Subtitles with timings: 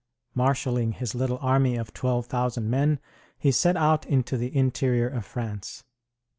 [0.33, 2.97] Marshaling his little army of 12,000 men,
[3.37, 5.83] he set out into the interior of France.